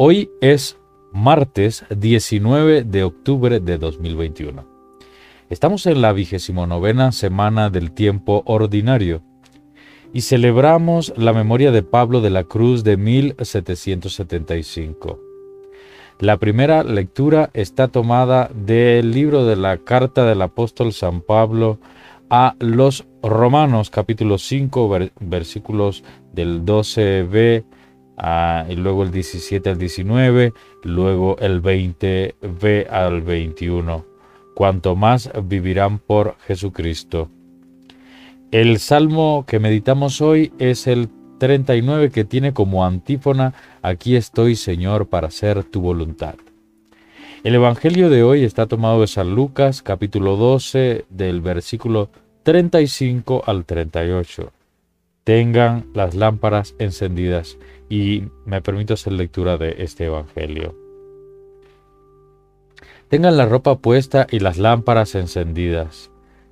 Hoy 0.00 0.30
es 0.40 0.78
martes 1.12 1.84
19 1.90 2.84
de 2.84 3.02
octubre 3.02 3.58
de 3.58 3.78
2021. 3.78 4.64
Estamos 5.50 5.86
en 5.86 6.02
la 6.02 6.12
vigésimo 6.12 6.68
novena 6.68 7.10
semana 7.10 7.68
del 7.68 7.90
tiempo 7.90 8.44
ordinario 8.46 9.22
y 10.12 10.20
celebramos 10.20 11.12
la 11.16 11.32
memoria 11.32 11.72
de 11.72 11.82
Pablo 11.82 12.20
de 12.20 12.30
la 12.30 12.44
Cruz 12.44 12.84
de 12.84 12.96
1775. 12.96 15.18
La 16.20 16.36
primera 16.36 16.84
lectura 16.84 17.50
está 17.52 17.88
tomada 17.88 18.52
del 18.54 19.10
libro 19.10 19.46
de 19.46 19.56
la 19.56 19.78
carta 19.78 20.24
del 20.26 20.42
apóstol 20.42 20.92
San 20.92 21.22
Pablo 21.22 21.80
a 22.30 22.54
los 22.60 23.04
Romanos 23.20 23.90
capítulo 23.90 24.38
5 24.38 25.08
versículos 25.18 26.04
del 26.32 26.64
12b 26.64 27.64
y 28.68 28.74
luego 28.74 29.02
el 29.02 29.10
17 29.10 29.70
al 29.70 29.78
19, 29.78 30.52
luego 30.82 31.36
el 31.38 31.62
20b 31.62 32.90
al 32.90 33.22
21. 33.22 34.04
Cuanto 34.54 34.96
más 34.96 35.30
vivirán 35.44 35.98
por 35.98 36.36
Jesucristo. 36.46 37.30
El 38.50 38.78
salmo 38.78 39.44
que 39.46 39.60
meditamos 39.60 40.20
hoy 40.20 40.52
es 40.58 40.86
el 40.86 41.08
39 41.38 42.10
que 42.10 42.24
tiene 42.24 42.52
como 42.52 42.84
antífona, 42.84 43.54
Aquí 43.82 44.16
estoy 44.16 44.56
Señor 44.56 45.08
para 45.08 45.28
hacer 45.28 45.64
tu 45.64 45.80
voluntad. 45.80 46.34
El 47.44 47.54
Evangelio 47.54 48.10
de 48.10 48.24
hoy 48.24 48.42
está 48.42 48.66
tomado 48.66 49.02
de 49.02 49.06
San 49.06 49.34
Lucas 49.34 49.80
capítulo 49.80 50.36
12 50.36 51.04
del 51.08 51.40
versículo 51.40 52.10
35 52.42 53.44
al 53.46 53.64
38. 53.64 54.52
Tengan 55.28 55.84
las 55.92 56.14
lámparas 56.14 56.74
encendidas 56.78 57.58
y 57.90 58.22
me 58.46 58.62
permito 58.62 58.94
hacer 58.94 59.12
lectura 59.12 59.58
de 59.58 59.74
este 59.80 60.06
Evangelio. 60.06 60.74
Tengan 63.08 63.36
la 63.36 63.44
ropa 63.44 63.76
puesta 63.76 64.26
y 64.30 64.38
las 64.38 64.56
lámparas 64.56 65.14
encendidas. 65.14 66.10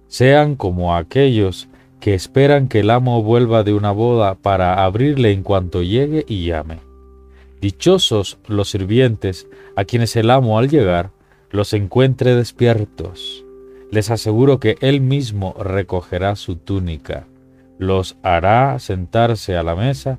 Sean 0.08 0.56
como 0.56 0.94
aquellos 0.94 1.68
que 2.00 2.12
esperan 2.12 2.68
que 2.68 2.80
el 2.80 2.90
amo 2.90 3.22
vuelva 3.22 3.62
de 3.62 3.72
una 3.72 3.92
boda 3.92 4.34
para 4.34 4.84
abrirle 4.84 5.32
en 5.32 5.42
cuanto 5.42 5.82
llegue 5.82 6.26
y 6.28 6.44
llame. 6.44 6.80
Dichosos 7.62 8.36
los 8.46 8.68
sirvientes 8.68 9.46
a 9.74 9.86
quienes 9.86 10.14
el 10.16 10.30
amo 10.30 10.58
al 10.58 10.68
llegar 10.68 11.12
los 11.50 11.72
encuentre 11.72 12.36
despiertos. 12.36 13.42
Les 13.90 14.10
aseguro 14.10 14.60
que 14.60 14.76
él 14.82 15.00
mismo 15.00 15.54
recogerá 15.58 16.36
su 16.36 16.56
túnica, 16.56 17.26
los 17.78 18.16
hará 18.22 18.78
sentarse 18.78 19.56
a 19.56 19.62
la 19.62 19.74
mesa 19.74 20.18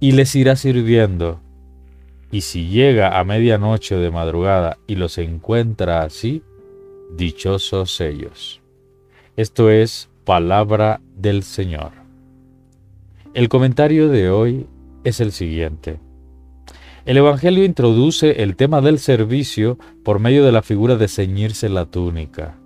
y 0.00 0.12
les 0.12 0.34
irá 0.34 0.56
sirviendo. 0.56 1.40
Y 2.30 2.42
si 2.42 2.68
llega 2.68 3.18
a 3.18 3.24
medianoche 3.24 3.96
de 3.96 4.10
madrugada 4.10 4.78
y 4.86 4.94
los 4.96 5.18
encuentra 5.18 6.02
así, 6.02 6.42
dichosos 7.16 8.00
ellos. 8.00 8.60
Esto 9.36 9.70
es 9.70 10.08
palabra 10.24 11.00
del 11.16 11.42
Señor. 11.42 11.92
El 13.34 13.48
comentario 13.48 14.08
de 14.08 14.30
hoy 14.30 14.66
es 15.04 15.20
el 15.20 15.32
siguiente. 15.32 15.98
El 17.04 17.16
Evangelio 17.16 17.64
introduce 17.64 18.42
el 18.42 18.56
tema 18.56 18.80
del 18.80 18.98
servicio 18.98 19.78
por 20.04 20.20
medio 20.20 20.44
de 20.44 20.52
la 20.52 20.62
figura 20.62 20.96
de 20.96 21.08
ceñirse 21.08 21.68
la 21.68 21.86
túnica, 21.86 22.58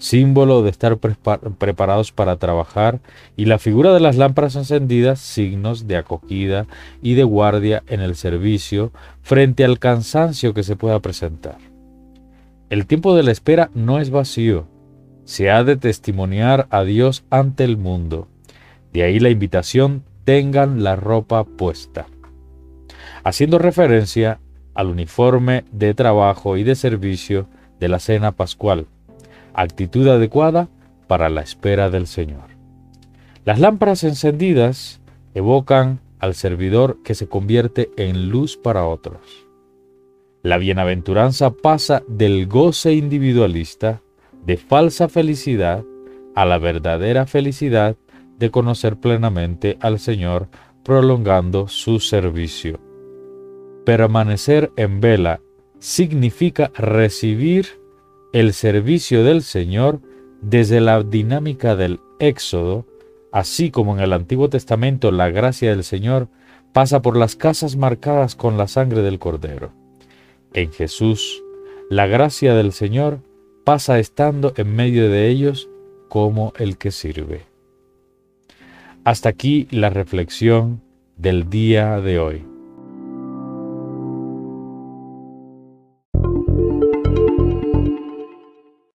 símbolo 0.00 0.62
de 0.62 0.70
estar 0.70 0.98
preparados 0.98 2.10
para 2.10 2.36
trabajar, 2.36 2.98
y 3.36 3.44
la 3.44 3.60
figura 3.60 3.94
de 3.94 4.00
las 4.00 4.16
lámparas 4.16 4.56
encendidas, 4.56 5.20
signos 5.20 5.86
de 5.86 5.96
acogida 5.96 6.66
y 7.00 7.14
de 7.14 7.22
guardia 7.22 7.84
en 7.86 8.00
el 8.00 8.16
servicio 8.16 8.90
frente 9.22 9.64
al 9.64 9.78
cansancio 9.78 10.52
que 10.52 10.64
se 10.64 10.74
pueda 10.74 10.98
presentar. 10.98 11.58
El 12.68 12.86
tiempo 12.86 13.14
de 13.14 13.22
la 13.22 13.30
espera 13.30 13.70
no 13.74 14.00
es 14.00 14.10
vacío, 14.10 14.66
se 15.24 15.52
ha 15.52 15.62
de 15.62 15.76
testimoniar 15.76 16.66
a 16.70 16.82
Dios 16.82 17.22
ante 17.30 17.62
el 17.62 17.76
mundo. 17.76 18.26
De 18.92 19.04
ahí 19.04 19.20
la 19.20 19.30
invitación, 19.30 20.02
tengan 20.24 20.82
la 20.82 20.96
ropa 20.96 21.44
puesta 21.44 22.06
haciendo 23.24 23.58
referencia 23.58 24.40
al 24.74 24.88
uniforme 24.88 25.64
de 25.72 25.94
trabajo 25.94 26.56
y 26.56 26.64
de 26.64 26.74
servicio 26.74 27.46
de 27.78 27.88
la 27.88 27.98
cena 27.98 28.32
pascual, 28.32 28.86
actitud 29.54 30.06
adecuada 30.08 30.68
para 31.06 31.28
la 31.28 31.40
espera 31.40 31.90
del 31.90 32.06
Señor. 32.06 32.50
Las 33.44 33.58
lámparas 33.58 34.04
encendidas 34.04 35.00
evocan 35.34 36.00
al 36.18 36.34
servidor 36.34 36.98
que 37.02 37.14
se 37.14 37.28
convierte 37.28 37.90
en 37.96 38.28
luz 38.28 38.56
para 38.56 38.86
otros. 38.86 39.20
La 40.42 40.58
bienaventuranza 40.58 41.50
pasa 41.50 42.02
del 42.06 42.46
goce 42.46 42.92
individualista, 42.92 44.02
de 44.44 44.56
falsa 44.56 45.08
felicidad, 45.08 45.84
a 46.34 46.44
la 46.44 46.58
verdadera 46.58 47.26
felicidad 47.26 47.96
de 48.38 48.50
conocer 48.50 48.96
plenamente 48.96 49.76
al 49.80 49.98
Señor 49.98 50.48
prolongando 50.84 51.68
su 51.68 52.00
servicio. 52.00 52.80
Permanecer 53.84 54.70
en 54.76 55.00
vela 55.00 55.40
significa 55.78 56.70
recibir 56.74 57.79
el 58.32 58.52
servicio 58.52 59.24
del 59.24 59.42
Señor 59.42 60.00
desde 60.40 60.80
la 60.80 61.02
dinámica 61.02 61.76
del 61.76 62.00
Éxodo, 62.18 62.86
así 63.32 63.70
como 63.70 63.94
en 63.96 64.00
el 64.00 64.12
Antiguo 64.12 64.48
Testamento 64.48 65.10
la 65.10 65.30
gracia 65.30 65.70
del 65.70 65.84
Señor 65.84 66.28
pasa 66.72 67.02
por 67.02 67.16
las 67.16 67.36
casas 67.36 67.76
marcadas 67.76 68.36
con 68.36 68.56
la 68.56 68.68
sangre 68.68 69.02
del 69.02 69.18
Cordero. 69.18 69.72
En 70.52 70.72
Jesús, 70.72 71.42
la 71.88 72.06
gracia 72.06 72.54
del 72.54 72.72
Señor 72.72 73.20
pasa 73.64 73.98
estando 73.98 74.52
en 74.56 74.74
medio 74.74 75.10
de 75.10 75.28
ellos 75.28 75.68
como 76.08 76.52
el 76.56 76.78
que 76.78 76.90
sirve. 76.90 77.42
Hasta 79.04 79.28
aquí 79.28 79.66
la 79.70 79.90
reflexión 79.90 80.82
del 81.16 81.50
día 81.50 82.00
de 82.00 82.18
hoy. 82.18 82.49